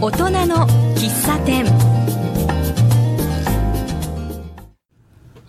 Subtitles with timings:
[0.00, 1.66] 大人の喫茶店。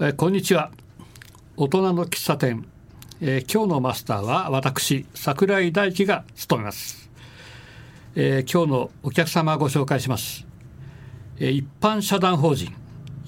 [0.01, 0.71] えこんにちは。
[1.55, 2.65] 大人の喫茶店、
[3.21, 7.09] えー今日のマスターは私桜井大樹が務めます、
[8.15, 10.45] えー今日のお客様をご紹介します、
[11.37, 12.73] えー一般社団法人。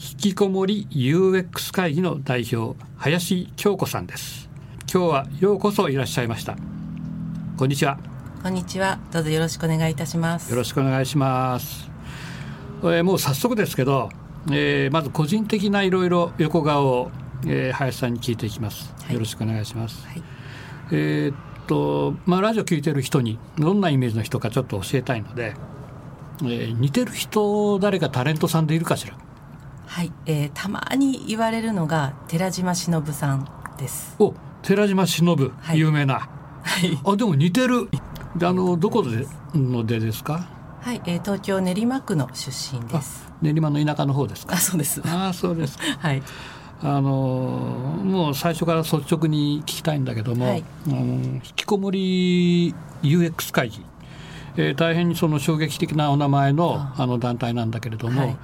[0.04, 4.50] 引きこもり UX 会議の代表林京子さんです
[4.92, 6.58] 今日はようこそいらっしゃいました
[7.56, 8.00] こんにちは
[8.42, 8.98] こんにちは。
[9.12, 10.50] どうぞよろしくお願いいたします。
[10.50, 11.92] よろしくお願いします。
[12.82, 14.10] えーもう早速ですけど、
[14.52, 17.12] えーまず個人的ないろいろ横顔を、
[17.46, 18.96] えー林さんに聞いていきます。
[19.04, 20.08] はいよろしくお願いします。
[20.08, 20.24] はい。
[20.92, 21.36] えーっ
[21.68, 25.54] とまあラジオ聞いてる人にどんなイメージの人かちょっと教えたいので、
[26.42, 29.16] えー似てる人誰かタレントさんでいるかしら。
[29.94, 30.12] はい。
[30.26, 33.46] えーたまに言われるのが寺島しのぶさん
[33.78, 34.16] です。
[34.20, 36.30] お寺島しのぶ、はい有名な。
[36.64, 36.98] はい。
[37.06, 37.90] あでも似てる。
[38.38, 40.48] であのどこでのでですか？
[40.80, 41.02] はい。
[41.06, 43.28] えー東京練馬区の出身です。
[43.42, 44.54] 練馬の田舎の方ですか？
[44.56, 44.58] あ、。
[44.58, 45.02] そうです。
[45.06, 45.84] ああそうですか。
[46.00, 46.24] はい。
[46.84, 47.10] あの
[48.04, 53.86] もう最初から率直に聞きたいんだけども、はい引きこもり UX 会議、
[54.58, 58.38] えー大変にその衝撃的なお名前のああの団体なんだけれども、はい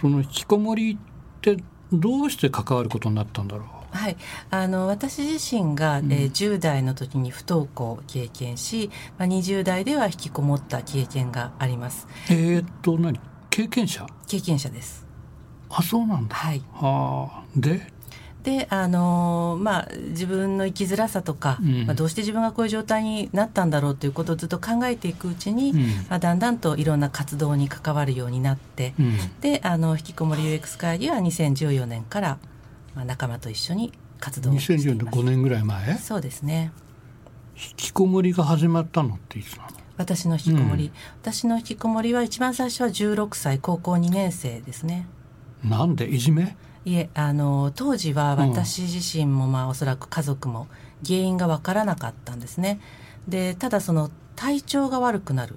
[0.00, 0.96] その引きこもりっ
[1.40, 1.56] て
[1.92, 4.16] どうして関わることになったんだろはい、
[4.50, 12.06] あの私自身が、えー10代の時に不登校を経験し、まあ、20代では引きこもった経験があります。
[12.30, 12.32] う。
[12.32, 13.18] えーっと何？
[13.50, 14.06] 経験者？
[14.28, 15.06] 経験者です。
[15.68, 16.36] あそうなんだ。
[16.36, 16.62] はい。
[16.72, 17.44] はあ。
[17.56, 17.82] で
[18.42, 21.86] であのーまあ自分の生きづらさとか、うん。
[21.86, 25.80] まあ、どうして自分がこういう状態になったんだろうということをずっと考えていくうちに、うん。
[26.08, 29.16] まあ、だんだんといろんな活動に関わるようになって、うん。
[29.40, 32.38] であの引きこもり UX 会議は2014年から、
[32.94, 35.98] まあ、仲間と一緒に活動をしてい2014年ます5年ぐらい前？
[35.98, 36.72] そうですね。
[37.56, 39.68] 引きこもりが始まったのっていつなの？
[39.98, 40.90] 私の引きこもり、
[41.20, 45.06] 私の引きこもりは一番最初は16歳高校2年生ですね。
[45.62, 46.08] なんで？
[46.08, 46.56] いじめ？
[46.84, 48.50] いえあの当時はうん。
[48.50, 50.66] 私自身も、まあおそらく家族も
[51.04, 52.80] 原因が分からなかったんですね。
[53.28, 55.56] でただその体調が悪くなる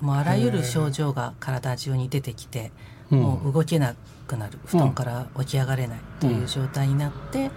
[0.00, 2.72] もうあらゆる症状が体中に出てきて、
[3.10, 3.20] うん。
[3.20, 3.94] もう動けな
[4.26, 7.50] くなる布団から起き上がれないという状態になって、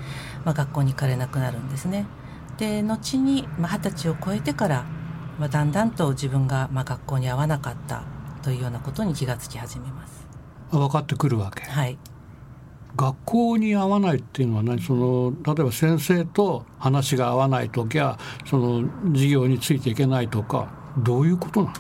[0.44, 2.06] まあ、学校に行かれなくなるんですね。
[2.58, 4.86] で後にまあ二十、歳を超えてから、
[5.40, 8.04] まあ、だんだんと自分がまあ学校に合わなかった
[8.42, 10.28] というようなことに気がつき始めます。
[10.72, 11.64] あ分かってくるわけ。
[11.64, 11.98] はい
[12.96, 14.80] 学校に合わないっていうのは何？
[14.82, 21.74] その例えば先生と話が合わない時やその授業についていけないとかどういうことなの？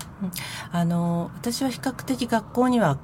[0.71, 2.97] あの私は比較的学校には、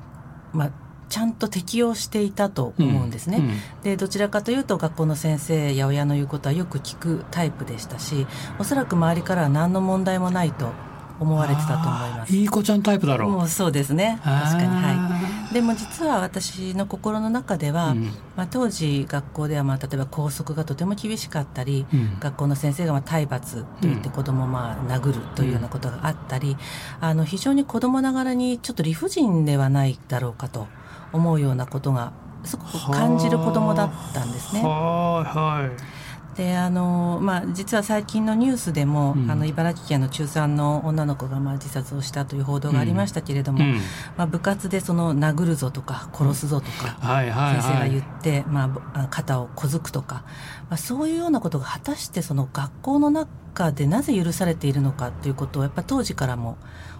[0.53, 0.71] まあ、
[1.07, 3.43] ちゃんと適応していたと思うんですね。
[3.83, 8.25] でどちらかというと学校の先生や親の言うことはよく聞くタイプでしたし
[8.57, 10.71] おそらく周りからは何の問題もないと
[11.19, 12.35] 思われてたと思います。
[12.35, 13.31] いい子ちゃんタイプだろう。
[13.31, 18.03] もうそうですね確かにあはいでも実は私の心の中では、うん
[18.35, 26.57] まあ、当時学校ではまあ例えば校則がとても厳しかったり、うん学校の先生がまあ体罰といって子供をまあ殴るというようなことがあったり、
[26.99, 30.67] あの非常に子供ながらにちょっと理不尽ではないだろうかと
[31.13, 32.13] 思うようなことが
[32.43, 34.61] すごく感じる子供だったんですね。
[34.61, 35.98] はいはい。
[36.39, 43.75] であのまあ、実は最近のニュースでも、うんあの茨城県の中3の女の子がまあ自殺をしたという報道がありましたけれども、うん
[44.15, 47.91] まあ、部活でその殴るぞとか殺すぞとか、はいはい先生がはい。
[47.91, 50.23] 言って、まあ肩を小づくとか、
[50.69, 56.57] まあ、そういうようなことが果たしてその学校の中でなぜ許されているのかということをやっぱ当時からも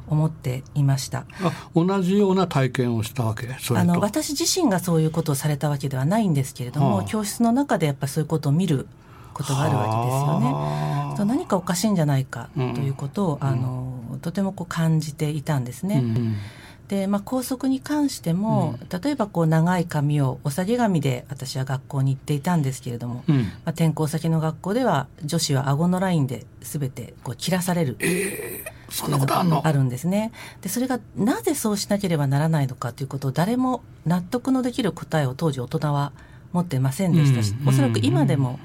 [0.10, 1.24] 思っていました。
[1.42, 3.48] あ同じような体験をしたわけ？
[3.48, 8.88] あの私自身がそういうことをされたわけではないんですけれども、はあ教室の中でやっぱりそういうことを見る
[9.44, 10.46] ことがあるわけですよね。
[10.54, 11.18] はあ。
[11.18, 15.96] そう何かおかしいんじゃないかとうんいうことを、あのとてもこう感じていたんですね。
[15.96, 16.36] うん
[16.90, 23.36] で、まあ、校則に関しても、例えばこう長い髪をお下げ髪で私は学校に行っていたんですけれども、うん。
[23.36, 27.96] まあ、転校先の学校では女子は顎のラインで全てこう切らされる。
[28.90, 29.68] そんなことあんの？
[29.68, 30.32] あるんですね。
[30.62, 36.12] でそれがなぜそうしなければならないのかということを誰も納得のできる答えを当時大人は
[36.54, 37.70] 持ってませんでしたし、うん。
[37.70, 38.60] おそらく今でも、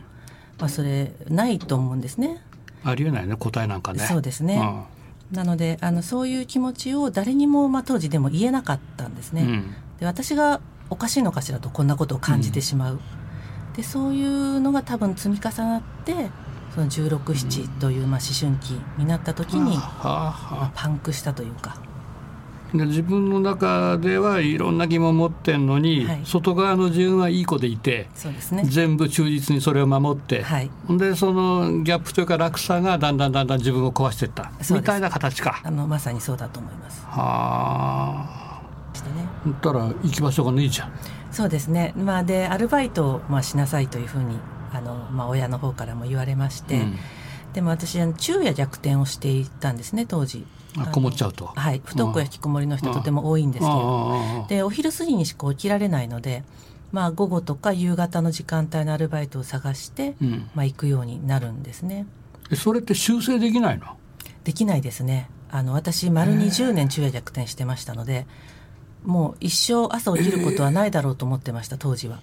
[0.58, 2.42] まあ、それないと思うんですね。
[2.84, 4.00] ありえないね答えなんかね。
[4.00, 4.60] そうですね。
[5.32, 9.42] なのであのそういう気持ちを誰にも、まあ、当時でも言えなかったんですね。
[9.42, 9.74] うん。
[9.98, 10.60] で私が
[10.90, 13.00] おかしいのかしらとこんなことを感じてしまう、
[13.76, 16.30] でそういうのが多分積み重なって
[16.74, 19.76] その1617というまあ思春期になった時に
[20.74, 21.78] パンクしたというか
[22.76, 26.20] で自分の中ではいろんな疑問を持ってんのに、はい。
[26.24, 28.64] 外側の自分はいい子でいてそうですね。
[28.64, 30.70] 全部忠実にそれを守って、はい。
[30.90, 34.50] でそのギャップというか落差がだんだんだんだん自分を壊していった。
[34.70, 35.60] みたいな形か。
[35.62, 37.04] あのまさにそうだと思います。
[37.06, 38.62] はあ。
[38.96, 39.26] してね。
[39.46, 40.92] だったら行き場所がねえじゃん。
[41.30, 44.38] そうですね、まあ、でアルバイトをまあしなさいというふうに
[44.72, 46.96] あの、まあ、親の方からも言われまして、うん。
[47.54, 50.44] でも私昼夜逆転をしていたんですね当時
[50.92, 51.46] こもっちゃうと。
[51.46, 56.44] はい不登校や引きこもりの人とても多いんですけれどでお昼過ぎにしか起きられないので、
[56.92, 60.50] まあ、午後とか夕方の時間帯のアルバイトを探して、うん。
[60.54, 62.06] まあ、行くようになるんですね。
[62.50, 63.96] えそれって修正できないの？
[64.44, 65.28] できないですね。
[65.50, 68.26] あの私丸20年昼夜逆転してましたので
[69.04, 72.20] もう一生朝起きることはないだろうと思ってました当時は。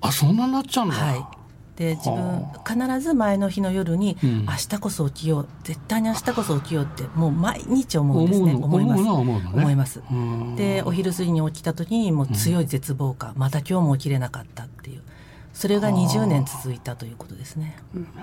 [0.00, 0.94] あそんなになっちゃうんだ。
[0.94, 1.37] はい
[1.78, 4.46] で自分は必ず前の日の夜に、うん。
[4.46, 9.02] 明日こそ起きよう絶対に明日こそ起きようってもう毎日思うんですね思います。
[9.02, 10.02] 思います。
[10.10, 10.56] うん。
[10.56, 15.02] でお昼過ぎに起きた時にもう強い絶望感、また今日も起きれなかったっていう。
[15.54, 17.76] それが20年続いたということですね。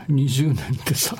[0.09, 1.15] 20年ってさ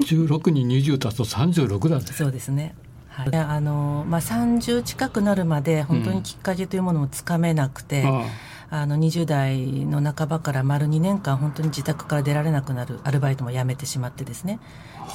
[0.00, 2.02] 16に20足すと36だね。
[2.06, 2.74] そうですね
[3.16, 8.26] はい、であのまあ、30近くなるまで本当にきっかけというものもつかめなくて、あ
[8.70, 8.84] あ。
[8.84, 14.58] の20代の半ばから丸2年間本当に自宅から出られなくなるアルバイトも辞めてしまってですね。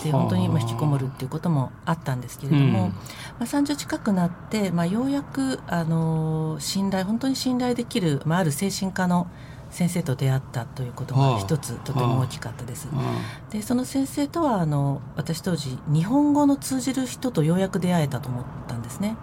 [0.04, 2.90] で本当にまあ引きこもるっていうこともあったんですけれども、うん。
[2.90, 2.96] ま
[3.42, 9.28] あ、30近くなって、まあ、ようやくあの信頼本当に信頼できる、まあ、ある精神科の
[9.72, 12.88] 先生と出会ったということが一つとても大きかったです。
[12.94, 19.16] あでその先生とはあの私当時日本語の通じる人とようやく出会えたと思ったんですね。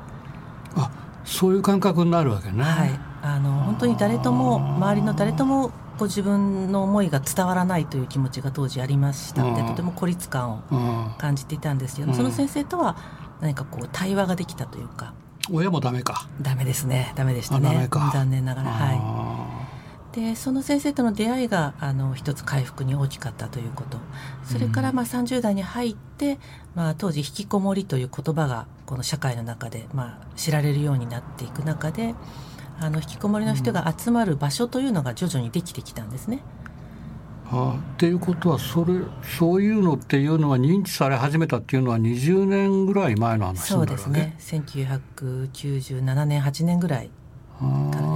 [0.74, 0.90] あ
[1.24, 2.62] そういう感覚になるわけね。
[2.62, 12.96] はい、あの本当に誰とも周りの誰ともこう自分の思いが伝わらないという気持ちが当時ありましたのでうんとても孤立感をうん感じていたんですけどもうんその先生とは
[13.40, 15.12] 何かこう対話ができたというか
[15.50, 16.28] 親もダメか。
[16.40, 19.37] ダメですねダメでしたね残念ながらはいあ
[20.12, 23.98] でその先生との出会いがあの一つ回復に大きかったということ。
[24.44, 26.38] それからまあ30代に入って、
[26.74, 32.14] まあ、当時引きこもりという言葉がこの社会の中でまあ知られるようになっていく中で
[32.80, 36.40] あの引きこもりの人が集まる場所というのが徐々にできてきたんですね。
[37.50, 44.20] あっていうことはそれそういうのっていうのは認知され始めたっていうのは20年ぐらい前の話そうになるわけ？
[44.20, 44.62] ですね。
[44.76, 47.10] 1997年8年ぐらい
[47.58, 48.02] からですね。
[48.02, 48.07] はい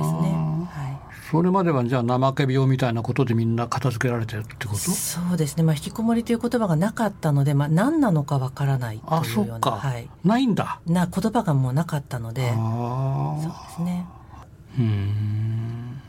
[1.32, 4.76] それまではじゃあ怠け病みたいなことでみんな片付けられてるってこと？
[4.76, 10.79] そうですね、まあ、引きこもりという言葉がなかったので、まあ、何なのかわからないとあいうようなそっか、はい、ないんだ。
[10.87, 12.50] な言葉がもうなかったので。
[12.50, 14.06] そうあですね。
[14.34, 14.44] あ
[14.79, 16.02] うん。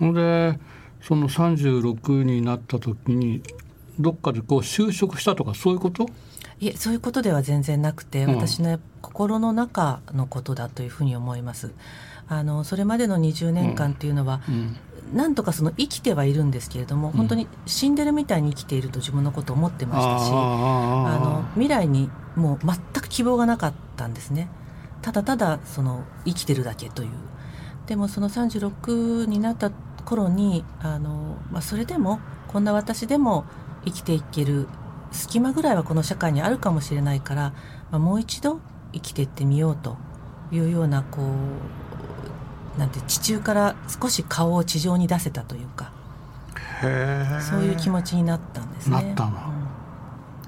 [0.00, 0.58] ほんで
[1.02, 3.42] その36になった時に
[4.00, 6.06] どっかでこう就職したとかそういうこと？
[6.58, 8.36] いえそういうことでは全然なくて、うん。
[8.36, 11.74] 私の心の中のことだというふうに思います。
[12.28, 14.76] あのそれまでの20年間っていうのは、うん。
[15.12, 24.48] なんとかその生きてはいるんですけれども、本当に死んでるみたいに生きていると自分のことを思ってましたしあの未来にもう全く希望がなかったんですね。
[25.02, 27.10] ただただその生きてるだけという。
[27.86, 29.70] でもその36になった
[30.04, 33.44] 頃にあの、まあ、それでもこんな私でも
[33.84, 34.68] 生きていける
[35.10, 37.52] 隙間ぐらいはこの社会にあるかもしれないから、
[37.90, 38.60] まあ、もう一度
[38.92, 39.96] 生きていってみようと
[40.50, 41.24] いうようなこう
[42.78, 45.92] なんて地中から少し顔を地上に出せたというか
[46.82, 48.96] へえそういう気持ちになったんですね。
[48.96, 49.30] なったの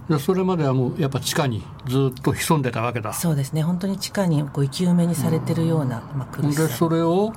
[0.09, 0.17] うん。
[0.17, 3.13] でそれまではもうやっぱ地下にずっと潜んでたわけだ。
[3.13, 3.63] そうですね。
[3.63, 7.33] 本当に地下にこう生き埋めにされてるような、まあ、苦しでさそれを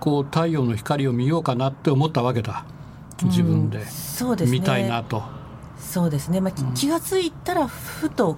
[0.00, 2.64] こう太陽の光を見ようかなって思ったわけだ。
[3.22, 3.78] 自分で。
[3.78, 3.84] うん。
[3.86, 4.58] そうですね。
[4.58, 5.22] 見たいなと、
[5.78, 8.36] そうですね、まあき気が付いたらふと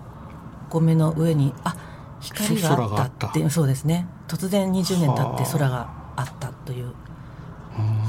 [0.69, 1.75] こう目の上にあ
[2.21, 4.07] 光があったっていうそうですね。
[4.29, 6.93] 突然20年経って空があったという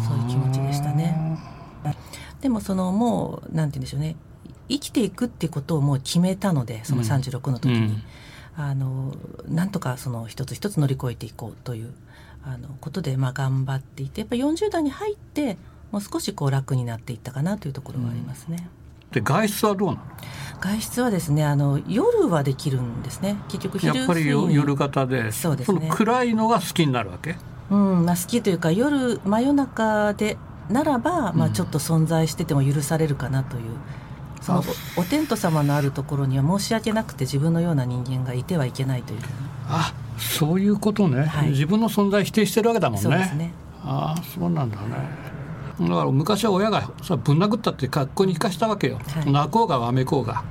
[0.07, 1.37] そういう気持ちでしたね。
[2.41, 4.15] でもそのもうなんて言うんでしょうね。
[4.69, 8.03] 生きていくっていうことをもう決めたのでその36の時に、うん。
[8.55, 9.15] あの
[9.47, 11.93] なんとかその一つ一つ乗り越えていこうという
[12.43, 15.57] あのことでまあ頑張っていてやっぱ40代に入って
[15.91, 18.69] もう少しこう楽になっていったかなというところがありますね。
[19.11, 19.99] で外出はどうなの？
[20.59, 23.37] 外出はですねあの夜はできるんですね。
[23.49, 25.31] 結局昼やっぱり夜型で。
[25.31, 25.87] そうですね。
[25.87, 27.35] の暗いのが好きになるわけ？
[27.69, 30.37] うんまあ、好きというか夜真夜中で
[30.69, 33.63] ならば、まあ、ちょっと存在してても許されるかなという、
[34.41, 34.63] そのあ
[34.97, 39.19] おお天道様のあるところには申し訳なくて自分のような人間がいてはいけないという。
[39.69, 41.51] あそういうことね、はい。
[41.51, 43.01] 自分の存在否定してるわけだもんね。
[43.01, 43.53] そうですね。
[43.83, 45.30] ああそうなんだね
[45.89, 49.31] だから昔は親がさぶん殴ったって学校に行かしたわけよ、はい。
[49.31, 50.43] 泣こうがわめこうが。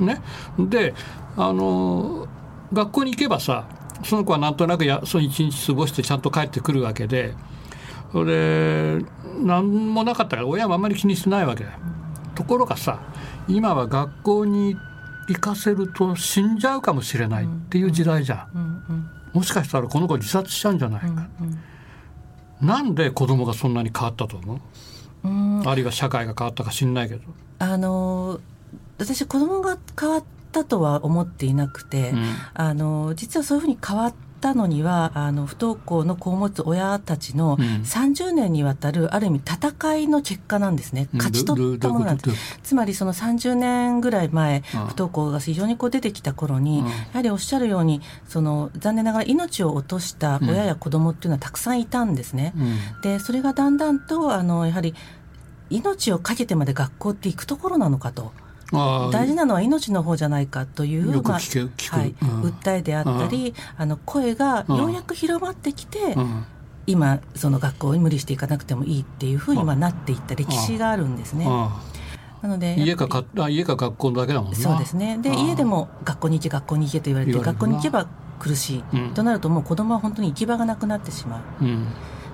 [0.00, 0.20] ね。
[0.58, 0.94] で
[1.36, 2.26] あの
[2.72, 3.66] 学校に行けばさ
[4.04, 7.34] その子はなんとなくやその一日過ごしてちゃんと帰ってくるわけで。
[8.10, 9.04] それ
[9.42, 11.66] 何もなかったから親もあんまり気にしてないわけ。
[12.34, 13.00] ところがさ
[13.48, 14.76] 今は学校に
[15.28, 21.60] 行かせると死んじゃうかもしれないっていう時代じゃん、うんうんもしかしたらこの子自殺しちゃうんじゃないか、うん
[22.60, 24.60] なんで子供がそんなに変わったと思う？
[25.24, 25.62] うん。
[25.68, 27.22] あるいは社会が変わったか知んないけど、
[27.58, 28.40] あの
[28.98, 32.24] 私子供が変わったとは思っていなくて、うん。
[32.54, 37.82] あの実はそういうふうに変わったのにはあの不登校の子を持つ親たちのうん。
[37.82, 41.08] 30年にわたるある意味戦いの結果なんですね。
[41.14, 42.58] 勝ち取ったものなんです。
[42.62, 52.52] つまりその30年ぐらい前うん不登校が非常にこう出てきた頃に、うんやはりおっしゃるようにその残念ながら命を落とした親や子供っていうのはたくさんいたんですね。
[52.56, 53.00] うん。
[53.02, 54.94] でそれがだんだんとあのやはり
[55.70, 58.32] 命を懸けてまで学校って行くところなのかと。
[58.70, 62.42] 大事なのは命の方じゃないかというまあはいうん。
[62.42, 66.44] 訴えであったり、あの声がようやく広まってきて、うん。
[66.86, 71.44] 今その学校に無理していかなくてもいいっていうふうにまあなっていった歴史があるんですね。
[71.46, 71.82] あ
[72.40, 75.18] なのであ家かかあ家か学校だけだもんそうですね。
[75.18, 78.06] で家でも学校に行け学校に行けと言われて学校に行けば
[78.38, 81.64] 苦しい、うんとなるともう子供は本当に行き場がなくなってしまう。
[81.64, 81.86] うん。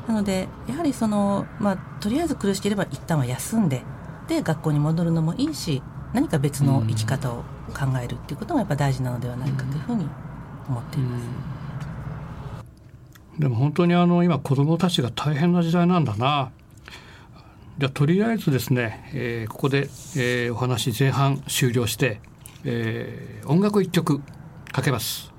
[0.07, 3.83] なのでやはりその、まあ、とりあえず苦しければ一旦は休んで
[4.29, 5.83] で学校に戻るのもいいし
[6.15, 7.45] 何か別の生き方を
[7.75, 10.09] 考えるっていうことがやっぱ大事なのではないかというふうに
[10.69, 11.25] 思っています。
[13.39, 16.53] でも本当にあの今子どもたちが大変な時代なんだな。
[17.79, 22.21] じゃあとりあえずですね、えーここで、えーお話前半終了して、
[22.65, 24.23] えー音楽一曲
[24.71, 25.33] かけます、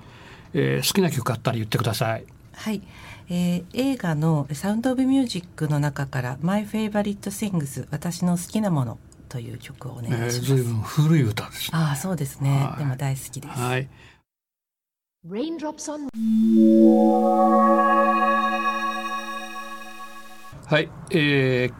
[0.54, 2.26] えー好きな曲あったら言ってください。
[2.54, 2.82] はい、
[3.30, 8.98] えー映画の「サウンド・オブ・ミュージック」の中から「My Favorite Things 私の好きなもの」
[9.36, 10.56] という曲をお願えー、いします。
[10.56, 11.78] ずいぶん古い歌ですね。
[11.78, 13.60] ああそうですね、はいでも大好きです。
[13.60, 13.90] はい。
[15.28, 16.08] Raindrops on
[20.68, 21.74] はい、えー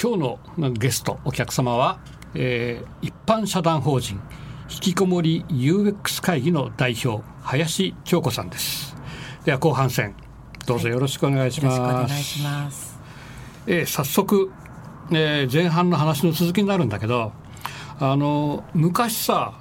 [0.00, 0.18] 今日
[0.60, 1.98] のゲストお客様は、
[2.34, 4.20] えー一般社団法人
[4.70, 8.94] 引きこもり UX 会議の代表林京子さんです。
[9.44, 10.14] では後半戦
[10.64, 12.10] どうぞよろしくお願いしよろしくおます。
[12.12, 13.00] 願いします。
[13.66, 14.52] えー早速、
[15.12, 17.32] えー前半の話の続きになるんだけど
[17.98, 19.54] あの昔さ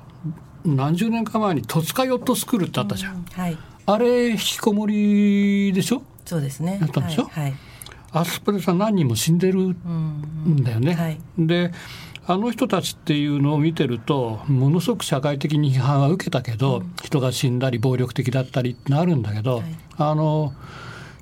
[0.64, 6.04] 何十年か前に戸塚ヨットスクールってあったじゃん、はい、あれ引きこもりでしょ？
[6.26, 6.78] そうですね。
[6.80, 7.24] やったんでしょ？
[7.24, 7.54] はい、はい。
[8.12, 9.76] あそこでさ何人も死んでるうん
[10.58, 10.94] んだよね。
[10.94, 11.20] はい。
[11.38, 11.72] で
[12.28, 19.76] あの人たちっていうのを見てるとものすごく社会的に批判は受けたけど、人が死んだり暴力的だったりってなるんだけど、はい。
[19.98, 20.54] あの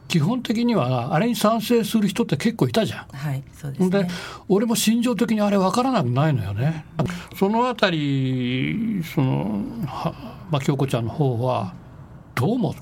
[0.07, 3.07] 基本的にはあれに賛成する人って結構いたじゃん。
[3.15, 4.09] はい、そうですでね。
[4.47, 6.85] 俺も心情的にあれ分からなくないのよね。
[7.37, 10.13] そのあたりそのは、
[10.49, 11.73] まあ、京子ちゃんの方は
[12.35, 12.73] どう思う？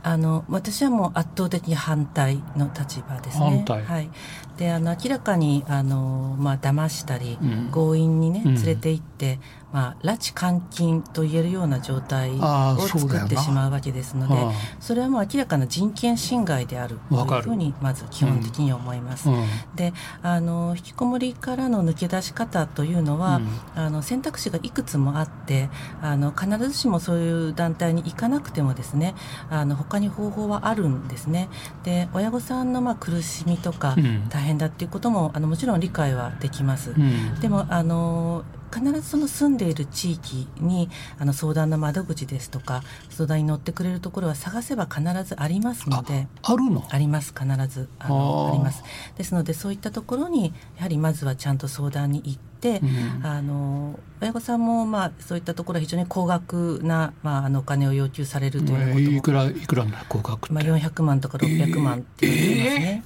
[0.00, 3.44] あの私はもう圧倒的に反対の立場ですね。
[3.44, 4.10] 反対はい。
[4.56, 9.38] であの明らかにあのまあ騙したり、うん強引にねうん連れて行って、
[9.72, 14.34] まあ拉致監禁と言えるような状態を作ってしまうわけですので、
[14.80, 19.28] それはもう明らかな人権侵害であるというふうにまず基本的に思います。
[19.28, 19.44] うん。
[19.74, 23.48] であの引きこもりからの抜け出し方というのは、うん。
[23.74, 25.68] あの選択肢がいくつもあって
[26.02, 29.14] あの必ずしもそういう団体に行かなくてもですね
[29.50, 31.48] あの他に方法はあるんですね。
[31.84, 34.28] で親御さんのまあ苦しみとか、うん。
[34.28, 36.90] 大変だっていうこともあのもちろん理解はできます。
[36.90, 37.40] うん。
[37.40, 46.26] でもあの必ずその住んでいる地域にあの相談の窓口ですとか相談に乗ってくれるところは探せば必ずありますので。
[46.42, 46.86] あるの？
[46.90, 47.88] あります必ず。
[47.98, 48.56] あのあ。
[48.56, 48.82] ります。
[49.16, 52.84] ですのでそういったところにやはりまずはちゃんと相談に行って、う
[53.20, 53.26] ん。
[53.26, 59.00] あの親御さんもまあそういったところは非常に高額な、まあ、あのお金を要求されるということも。
[59.00, 63.04] いくらいくらなんだ合格って、まあ、400万とか600万って言ってますね。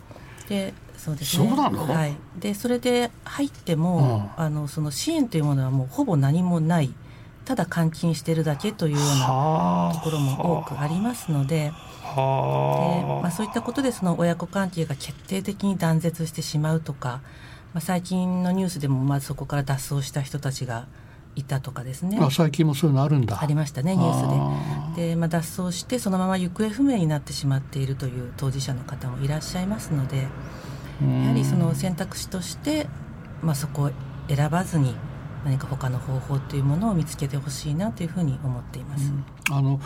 [0.49, 1.49] でそうですね。
[1.49, 1.85] そうなの？
[1.93, 6.95] はい、でそれで入っても、あのその支援というものはもうほぼ何もない。
[7.45, 9.95] ただ監禁してるだけというようなはあ。
[9.95, 11.57] ところも多くありますので。
[11.57, 11.73] で
[12.05, 13.23] はあ。
[13.23, 17.21] まあ、そういったことでその親子関係が決定的に断絶してしまうとか、
[17.75, 20.87] まあ、最近のニュースでもまずそこから脱走した人たちが
[21.35, 22.17] いたとかですね。
[22.21, 23.43] あ最近もそういうのあるんだ。
[23.43, 25.09] ありましたねニューあスで。
[25.09, 30.17] で、まあ、脱走してそのまま行方不明になってしまっているという当事者の方もいらっしゃいますので。
[30.19, 30.72] ー
[31.23, 32.87] やはりその選択肢として、
[33.43, 33.91] まあ、そこを
[34.29, 34.95] 選ばずに
[35.45, 39.13] 何か他の方法というものを見つけてほしいなというふうに思っています。
[39.51, 39.81] あの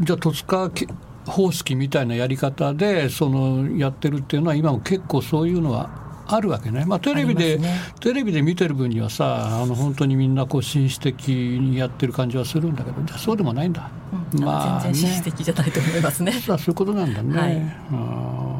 [0.00, 0.88] じゃあ戸塚け
[1.26, 13.90] 方式みたいなやり方でそのやってるっていうのは今も結構そういうのはあるわけね、まあ、テレビで、ね、テレビで見てる分にはさあの本当にみんなこう紳士的にやってる感じはするんだけどそうでもないんだ、
[14.34, 16.32] うん、まあ、全然紳士的じゃないと思いますね。
[16.40, 18.51] そういうことなんだね、はい、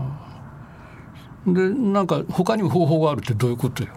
[1.47, 3.91] でなんか他にも方法があるってどういうことよ？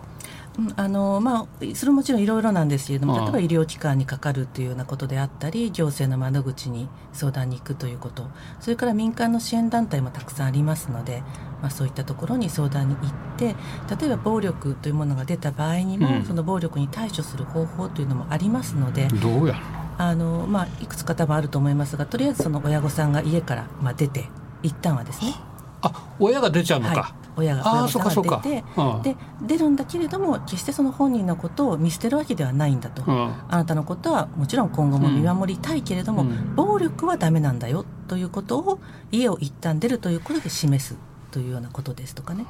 [0.78, 8.26] あのまあ、それももちろんいろいろなんですけれども、例えば医療機関にかかるというようなことであったり、行政の窓口に相談に行くということ、
[8.62, 11.24] それから民間の支援団体もたくさんありますので、
[11.62, 13.54] まあ、そういったところに相談に行って、
[14.00, 19.60] 例えば暴力というものが出た場合にも、うん、その暴力に対処する方法というのもありますので、どうや
[19.98, 24.30] あのまあ、いくつか多分あると思いますが、とりあえずその親御さんが家から、まあ、出て、
[24.64, 25.34] 一旦はですね。
[25.82, 28.64] あ親が出ちゃうのか、はい親が親が出て、
[29.04, 38.80] で出るんだけれども決してその本人のことを見捨てるわけではないんだと、うん、あなたのことはもちろん今後も見守りたいけれども、うん、暴力はダメなんだよということを
[39.12, 40.96] 家を一旦出るということで示す
[41.32, 42.46] というようなことですとかね。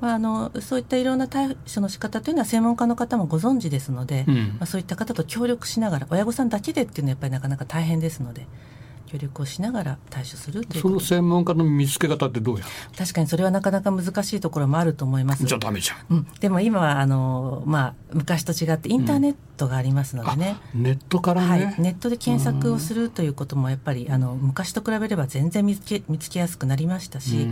[0.00, 8.46] まあ、あのそういったいろんな対処の仕方というのは専門家の方もご存知ですので、うん、まあ、そういった方と協力しながら親御さんだけでっていうのはやっぱりなかなか大変ですので。
[9.14, 12.64] 協力をしながら対処するその専門家の見つけ方ってどうや？
[12.98, 15.44] 確かにそれはなかなか難しいところもあると思います。
[15.44, 27.46] じゃダメじゃん、うん、でも今はあの、まあ、昔と違ってインターネットがありますのでね、うん、ネットからね、はい、ネットで検索をするということもやっぱりあの昔と比べれば全然見つけ見つけやすくなりましたし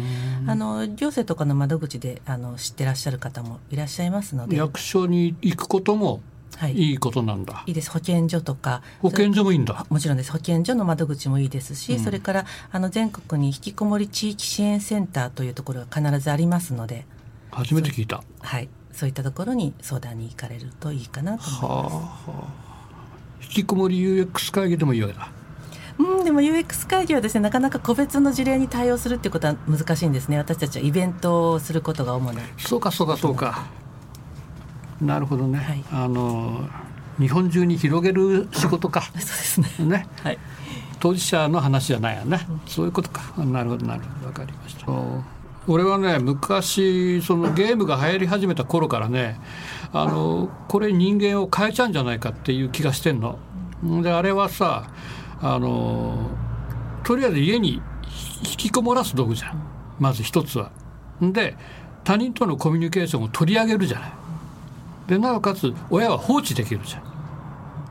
[0.46, 4.56] あの行政とかの窓口であの知ってらっしゃる方もいらっしゃいますので。
[4.56, 6.20] 役所に行くことも
[6.56, 7.64] はい、いいことなんだ。
[7.66, 7.90] いいです。
[7.90, 8.82] 保健所とか。
[9.00, 9.86] 保健所もいいんだ。
[9.88, 10.32] もちろんです。
[10.32, 17.06] 保健所の窓口もいいですし、うん、それからあの全国に引きこもり地域支援センターというところが必ずありますので。
[17.50, 18.22] 初めて聞いた。
[18.40, 18.68] はい。
[18.92, 21.96] そういったところに相談に行かれるといいかなと思います。
[21.96, 25.30] はあ、引きこもり UX 会議でもいいわけだ。
[25.98, 33.66] うん、でも UX 会議はですねなかなか個別の事例に対応するっていうことは難しいんですね私たちはイベントをすることが主なそうかそうかそうか
[35.02, 36.68] なるほどね、はい、あの
[37.18, 39.02] 日本中に広げる仕事か。
[39.18, 39.68] そうですね。
[39.86, 40.38] ね、はい、
[41.00, 43.22] 当事者の話じゃないよね、うん、そういうことか。
[43.44, 44.26] なるほどなるほど。
[44.28, 44.86] 分かりました。
[45.68, 49.38] 俺はね昔そのゲームが流行り始めた頃からね
[49.92, 53.38] あのこれ人間を変えちゃうんじゃないかっていう気がしてんの。
[54.02, 54.88] であれはさ
[55.40, 56.30] あの
[57.04, 57.80] とりあえず家に
[58.44, 59.62] 引きこもらす道具じゃん。
[60.00, 60.70] まず一つは。
[61.20, 61.56] で
[62.04, 64.12] 他人とのコミュニケーションを取り上げるじゃない。
[65.06, 67.02] でなおかつ親は放置できるじゃん。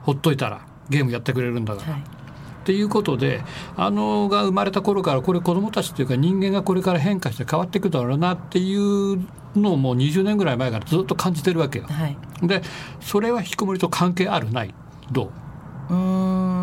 [0.03, 1.93] ほっといたらゲームやってくれるんだから。
[1.93, 2.01] はい。
[2.01, 3.43] っていうことで
[3.75, 11.85] あのが生まれた頃からこれ子どもたちというか人間がこれから変化して変わっていくだろうなっていうのをもう20年ぐらい前からずっと感じてるわけよ。
[11.87, 12.61] はい、で
[12.99, 14.75] それは引きこもりと関係あるない？
[15.11, 15.31] ど
[15.89, 15.93] う？
[15.93, 16.60] うん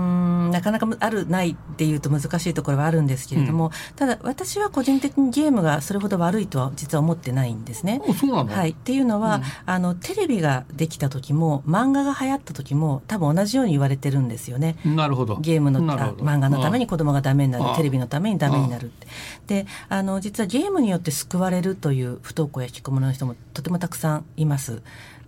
[0.59, 8.03] なかなかあるないっていうと難しいところはあるんですけれども、うん、ただ私は個人的にゲームがそれほど悪いとは実は思ってないんですね。
[8.49, 14.77] はい、っていうのは、うん、あのテレビができた時も漫画が流行った時も多分同じように言われてるんですよね。
[14.85, 19.07] なるほどゲームの漫画のために子供がダメになるテレビのためにダメになるって。
[19.47, 24.83] であの実はゲームによって救われるという不登校や引きこもりの人もとてもたくさんいます。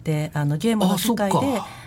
[0.04, 1.38] であのゲームの世界で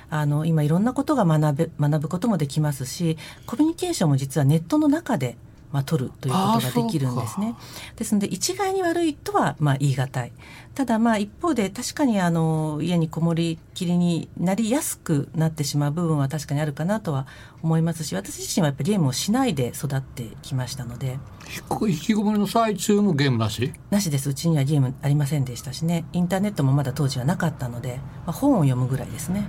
[0.09, 5.37] あの今いろんなことが学べ学ぶこともできますしコミュニケーションも実はネットの中で
[5.73, 7.55] まあ、取るということができるんですね。
[7.95, 10.31] ですので一概に悪いとはまあ言い難い。
[10.75, 17.25] ただまあ一方で確かにあの家にこもりきりになりやすくなってしまう部分は確かにあるかなとは
[17.63, 21.17] 思いますし私自身はやっぱりゲームをしないで育ってきましたので。
[21.89, 23.73] 引きこもりの最中もゲームなし？
[23.89, 24.29] なしです。
[24.29, 26.05] うちにはゲームありませんでしたしね。
[26.13, 29.47] インターネットもまだ当時はなかったので、まあ、本を読むぐらいですね。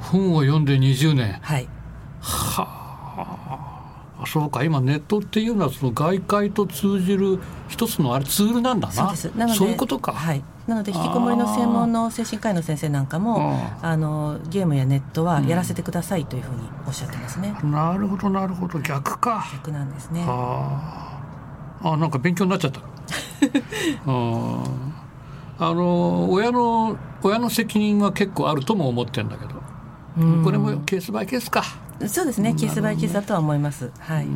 [0.00, 1.38] 本を読んで20年。
[1.40, 1.68] はい。
[2.20, 2.62] は
[3.16, 3.67] あ
[4.26, 8.94] そうか今ネットっていうのはその外界と通じる一つのあれツールなんだな。
[8.94, 9.24] そうです。
[9.36, 18.80] なのでそういうことか、はい、なので引きこもりの専門の精神科医の先生なんかもあのゲームやネットはやらせてくださいというふうにおっしゃってますね、うん、なるほどなるほど。
[18.80, 19.46] 逆か。
[19.52, 20.24] 逆なんですね。
[20.26, 21.20] あ。
[21.80, 22.80] あなんか勉強になっちゃった。
[22.80, 24.64] あ
[25.60, 29.58] あの親の親の責任は結構あるとも思ってるんだけど。
[30.44, 31.62] これもケースバイケースか
[32.06, 34.26] そうですねケースバイケースだとは思います、はい、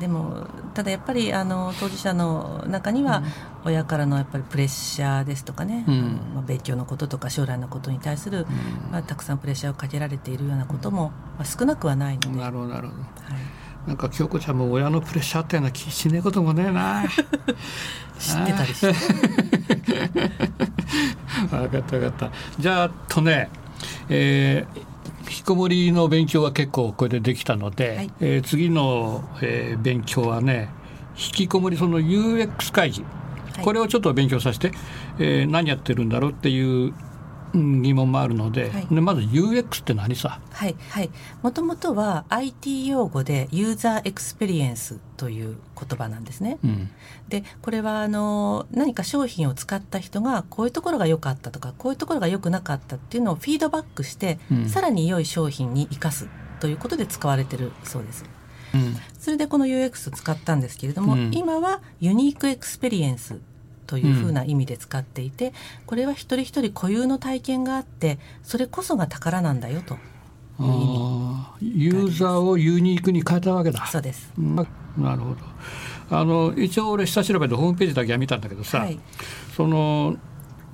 [0.00, 3.22] でもただやっぱりあの当事者の中には
[3.64, 8.46] 親からのやっぱりプレッシャーですとかね、うん、まあ、勉強のこととか将来のことに対する、
[8.90, 12.28] まあ、たくさんプレッシャーをかけられているようなことも、まあ、少なくはないので。
[12.30, 13.08] なるほどなるほど、はい。
[13.86, 17.04] なんか京子ちゃんも親のプレッシャーっていうのは気しねえこともねえな。
[18.18, 18.92] 知ってたりして。
[21.50, 22.30] 分かった分かった。
[22.58, 23.50] じゃあとね
[24.08, 24.84] えー、引
[25.32, 30.70] きこもりの勉強は結構これでできたので、はい、えー、次の、えー、勉強はね
[31.16, 33.64] 引きこもりその UX 会議、はい。
[33.64, 34.72] これをちょっと勉強させて、
[35.18, 36.94] えー何やってるんだろうっていううん
[37.54, 38.86] 疑問もあるので,、はい。
[38.90, 40.40] でまず UX って何さ？
[40.50, 41.10] はいはい。
[41.42, 46.58] もともとは IT 用語で user experience という言葉なんですね。
[46.64, 46.90] うん。
[47.28, 54.68] でこれはあの何か商品を使った人がこういうところが良かったとかこういうところが良くなかったっていうのをフィードバックして、うん。
[54.68, 56.28] さらに良い商品に生かす
[56.60, 58.24] ということで使われてるそうです。
[58.74, 58.96] うん。
[59.18, 61.30] それでこの UX を使ったんですけれども、うん。
[61.34, 63.40] 今は unique experience
[63.92, 65.52] というふうな意味で使っていて、
[65.84, 69.98] これは一人一人固有の体験があってそれこそが宝なんだよと。
[70.60, 70.64] い
[71.60, 73.86] うユーザーをユニークに変えたわけだ。
[73.88, 74.32] そうです。
[74.38, 74.56] うん。
[74.56, 74.68] なる
[75.18, 75.36] ほど。
[76.08, 78.98] あの一応俺下調べでホームページだけは見たんだけどさ、はい。
[79.54, 80.16] その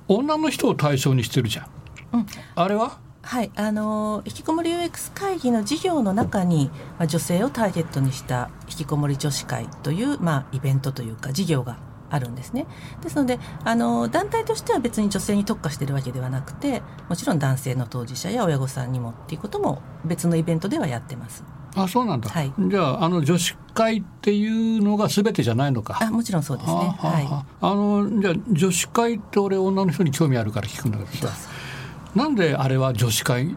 [0.07, 1.67] 女の人を対象にしてるじゃん。
[2.13, 2.25] うん。
[2.55, 2.99] あれは？
[3.21, 11.77] はい、あの引きこもり UX 会議の事業の中に、まあ、女性をターゲットにした引きこもり女子会という、まあ、イベントというか事業が
[12.09, 12.65] あるんですね。
[13.01, 21.43] ですのであの団体としては別に女性に特化しているわけではなくてもちろん男性の当事者や親御さんにもっていうことも別のイベントではやってます。
[21.75, 25.99] あそうなんだ、はいじゃああの女子会っていうのが全てじゃないのか。
[26.01, 26.75] あもちろんそうですね。
[26.75, 31.33] はいはああのじゃあ女子会って俺女の人に興味あるから聞くんだけどさ
[32.15, 33.55] なんであれは女子会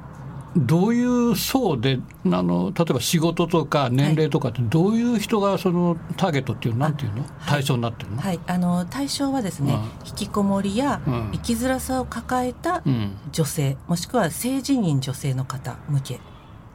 [0.57, 6.81] どういう層であの例えば仕事とか年齢とかってどういう人がそのターゲットっていうの？
[6.81, 7.25] なんていうの？
[7.47, 9.81] 対象になってるの、はい、あの対象はですね、うん。
[10.07, 11.31] 引きこもりやうん。
[11.33, 13.17] 生きづらさを抱えたうん。
[13.33, 16.21] 女性、もしくは性自認女性の方向け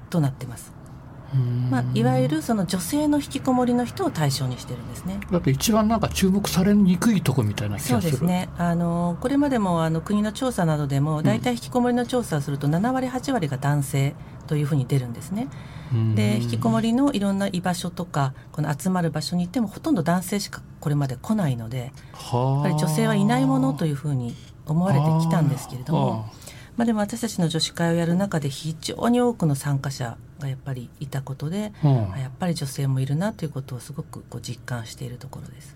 [0.10, 0.77] となってます。
[1.70, 5.20] まあ、いわゆるその女性の引きこもりの人を対象にしてるんですね。
[5.32, 8.50] だって一番なんか注目されにくいとこみたいな気そうがするですね。
[8.58, 14.16] あのこれまでもあの国の調査などでも大体引きこもりの調査をすると7割8割が男性
[14.48, 15.48] というふうに出るんですね。
[15.94, 24.36] うんで引きこもりのいろんな居場所とかこの集まる場所に行ってもほとんど男性しかこれまで来ないのでやっはあぱり女性はいないものというふうに
[24.66, 26.26] 思われてきたんですけれども。
[26.78, 32.14] あまあ、でも私たちの女子会をやる中で非常に多くの参加者がやっぱりいたことで、あうん。
[32.14, 35.76] あやっぱり女性もいるなということをすごくこう実感しているところです。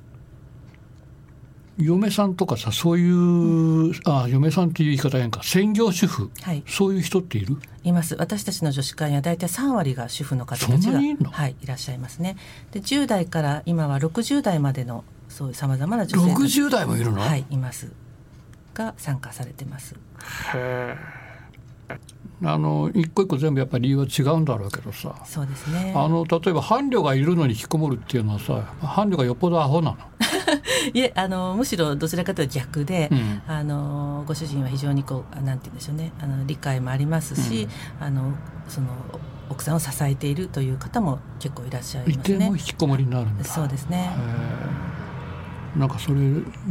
[1.78, 5.42] 嫁さんとかさそういう、あ嫁さんっていう言い方変か。
[5.42, 6.30] 専業主婦。
[6.42, 7.58] はい、そういう人っている？
[7.84, 8.16] います。
[8.20, 11.00] 私たちの女子会には大体3割が主婦の方たちが
[11.32, 12.38] はい、いらっしゃいますね。
[12.72, 17.92] で10代から今は60代までのそういうさまざまな女性たち60代もいるの、はいいます
[18.82, 19.96] が参加されてます。
[22.44, 25.16] あの一個一個全部やっぱり理由は違うんだろうけどさ。
[25.26, 25.94] そうですね。
[25.96, 29.98] あの例えば伴侶がいるのに引きこもるっていうのはさ伴侶がよっぽどアホなの、
[30.94, 33.42] いえあのむしろどちらかというと逆で、うん。
[33.48, 36.14] あのご主人は非常にこうあなんて言うんでしょうね。
[36.20, 37.68] あの理解もありますし、
[38.00, 38.34] あの
[38.68, 38.88] その
[39.50, 42.38] 奥さんを支えているという方も結構いらっしゃいいますね。
[42.40, 42.64] ても引。
[42.64, 44.10] きこもりになるそうですね。
[45.76, 46.20] なんかそれ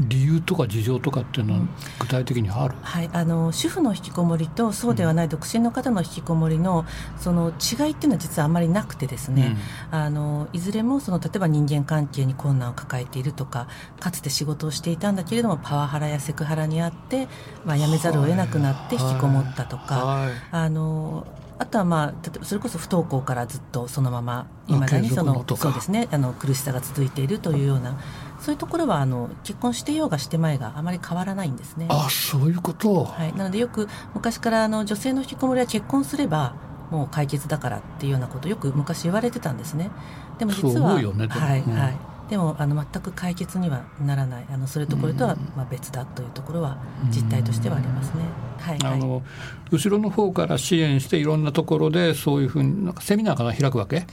[0.09, 1.61] 理由とか事情とかっていうのは
[1.99, 6.85] 具体的にある、はい、あの主婦の引きこもりとそうではない独身の方の引きこもりの
[7.19, 9.57] その違いっていうのは実はあんまりなくてですね、
[9.91, 17.29] あのいずれもその例えば人間関係に困難を抱えているとかかつて仕事をしていたんだけれどもパワハラやセクハラにあって、
[17.65, 20.33] まあ、辞めざるを得なくなって引きこもったとか、はい。
[20.51, 21.27] あの
[21.61, 26.09] あとはまあ例えばそれこそ不登校からずっとそのままいまだに継そのそうですね。
[26.11, 28.01] あの苦しさが続いているというような
[28.40, 31.87] そういうところはあの結婚してようがしてまいがあまり変わらないんですね。
[31.90, 36.55] あそういうこと、はい、なのでよく昔からあの女性の引きこもりは結婚すれば
[36.90, 39.90] もう解決だからっていうようなことをよく昔言われてたんですね。
[40.38, 41.96] でも実ははい、うんはい。
[42.31, 46.79] でもあの全く解決にはならないあのそれとこれとはまあ別だというところは
[47.11, 48.22] 実態としてはありますね。
[48.59, 48.94] はい、はい。
[48.94, 49.22] あの
[49.70, 53.53] 後ろの方から支援していろんなところでそういうふうになんかセミナーかな？
[53.53, 54.07] 開くわけ？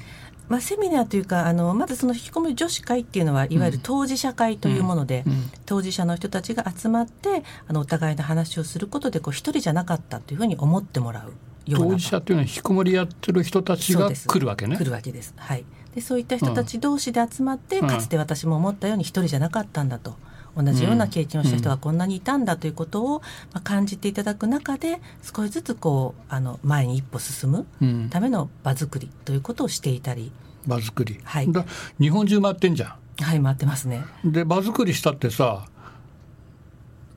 [0.49, 5.51] まあセミナーというかあのまずその引きこもり女子会っていうのはいわゆる当事者会というもので、うん。
[5.65, 11.33] 当事者の人たちが集まってあのお互いの話をすることでこう一人じゃなかったというふうに思ってもらう
[11.69, 14.77] ような当事者っていうのは引きこもりやってる人たちが来るわけね。
[14.77, 15.33] 来るわけです。
[15.36, 15.65] はい。
[15.93, 17.88] でそういった人たち同士で集まって、うん。
[17.88, 20.15] かつて私も思ったように一人じゃなかったんだと。
[20.58, 23.20] 同じような経験をした人がこんなにいたんだということを、
[23.54, 28.10] まあ、感じていただく中で少しずつこうあの前に一歩進むうん。
[28.10, 30.32] ための場作りということをしていたり、
[30.65, 31.52] 場作り、はい。
[31.52, 31.65] だ
[32.00, 34.04] 日本中回ってんじゃはい回ってますね。
[34.26, 35.65] んで場作りしたってさ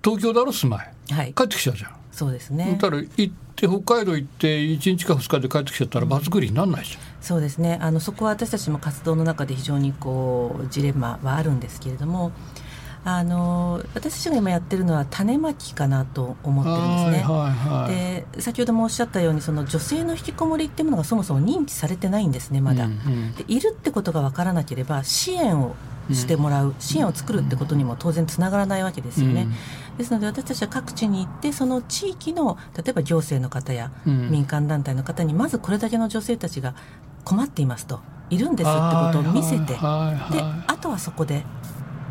[0.04, 0.92] 東京だろ住まい。
[1.10, 1.32] はい。
[1.34, 1.90] 帰ってきちゃうじゃん。
[2.12, 2.74] そうですだね。
[2.74, 7.78] ったら行って北海道行って1日か2日で帰ってきちゃったら場作りになんないじゃん、そうですね。
[7.80, 12.32] あのそこは私たちも活動の中で非常にこうジレンマはあるんですけれども
[13.02, 17.34] あの私たちが今やってるのは種まきかなと思ってるんですね。
[17.34, 17.94] はいはいはい
[18.34, 22.84] で先ほどもおっしゃったようにその女性の引きこもりっていうものがそもそも認知されてないんですねまだ。
[22.84, 25.74] うんうんでいるってことが分からなければ支援を
[26.12, 29.48] してもらう、支援を作るってことにも当然つながらないわけですよね。
[29.96, 36.74] ですので私たちは各地に行ってその地域の例えば行政の方や民間団体の方にまずこれだけの女性たちが
[37.24, 38.78] 困っていますといるんですって
[39.18, 41.44] ことを見せて、であとはそこで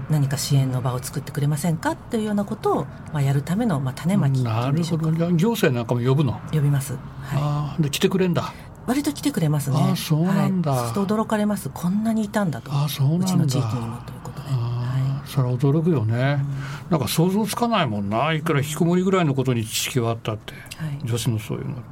[0.10, 5.12] 何か支援の場を作ってくれませんかというようなことを、まあ、やるための、まあ、種まきなるほど。
[5.12, 6.42] 行政なんかも呼ぶの？
[6.52, 8.54] 呼びます、はい、で来てくれんだ。
[8.88, 9.78] 割と来てくれますね。
[9.92, 11.70] あそうなんだ、はい、驚かれます。
[11.72, 12.72] こんなにいたんだと。
[12.74, 13.26] あそうなんだ。
[13.26, 16.44] うちの地域にもということで、はい、それは驚くよね、
[16.86, 18.34] うん、なんか想像つかないもんな。
[18.34, 21.84] いくら引きこもりぐらいのことに知識はあったって、はい、女子のそういうのって、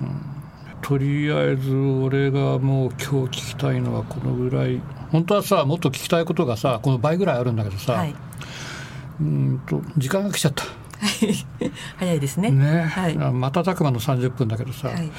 [0.00, 4.80] うん、とりあえず俺がもう今日聞きたいのはこのぐらい
[5.14, 8.14] 本当はさもっと聞きたいことがさこの倍ぐらいあるんだけどさ、はい、
[9.20, 10.64] うんと時間が来ちゃった。
[11.98, 12.50] 早いですね。
[12.50, 15.12] ね、はい、瞬く間の30分だけどさ、はい、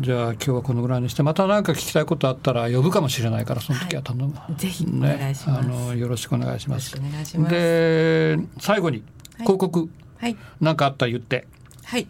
[0.00, 6.96] じゃあ今日はこのぐらいにしてまた何か聞きたいことあったら呼ぶかもしれないからその時は頼む、はい、ぜひお願いします、ね、あのよろしくお願いします。
[6.96, 7.54] お願いします。
[7.54, 9.02] で最後に
[9.40, 11.46] 広告、はい、何かあったら言って。
[11.84, 12.08] はい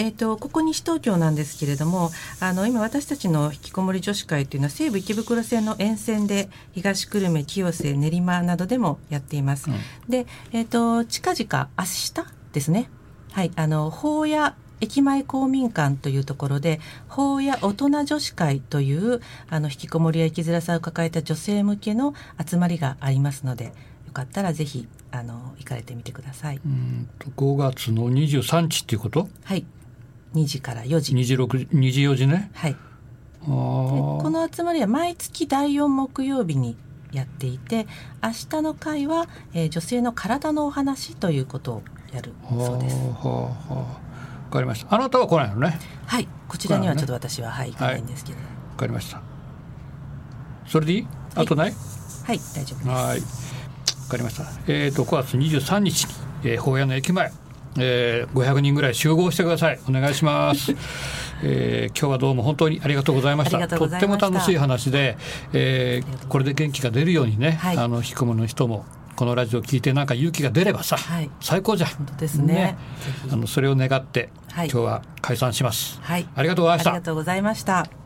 [0.00, 2.10] えーと、ここ西東京なんですけれども
[2.40, 9.70] あの今私たちの引きこもり女子会というのは西武池袋線の沿線で東久留米清瀬練馬などでもやっています。
[9.70, 9.76] うん、
[10.08, 12.14] で、えーと、近々明日
[12.54, 12.88] ですね
[13.32, 23.66] はいあの法屋駅前公民館というところで法や大人女子会というあの引きこもりや生きづらさを抱えた女性向けの集まりがありますので
[24.06, 26.60] よかったらぜひあの行かれてみてください。
[26.64, 29.28] うん5月の23日っていうこと？
[29.44, 29.66] はい
[30.34, 32.76] 2時から4時2時 ,6 2時4時ねはい
[33.44, 36.76] この集まりは毎月第4木曜日に
[37.12, 37.86] やっていて
[38.22, 42.96] 明日の会は、えー、女性の体のお話ということをやるそうです。
[42.96, 43.86] はあはあ、わ
[44.50, 44.94] かりました。
[44.94, 45.78] あなたは来ないのね。
[46.06, 48.38] はい、こちらにはちょっと私は、はい行かないんですけど。
[48.38, 48.44] わ、
[48.76, 49.22] かりました。
[50.66, 51.06] それでいい？
[51.34, 51.72] あとない？
[51.72, 52.88] はい、大丈夫です。
[52.88, 53.24] はい、わ
[54.10, 54.44] かりました。
[54.66, 56.12] えっ、ー、と5月23日に、
[56.44, 57.32] えー、法屋の駅前。
[57.78, 59.78] えー、500人ぐらい集合してください。
[59.88, 60.74] お願いします、
[61.42, 63.68] えー、今日はどうも本当にありがとうございました。
[63.68, 65.16] とっても楽しい話で、
[65.52, 68.84] えー、これで元気が出るようにね、はい、あの引きこもりの人も
[69.16, 71.90] このラジオを聞いてなんか勇気が出ればさ、はい、最高じゃん。
[71.90, 72.78] 本当ですね、ね、
[73.30, 76.90] あのそれを願って、はい、今日は解散します、はい、ありがとうございました。
[76.90, 77.99] ありがとうございました